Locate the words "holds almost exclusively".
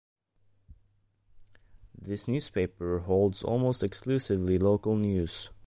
3.05-4.57